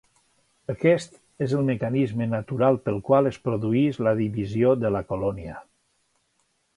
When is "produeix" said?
3.49-4.03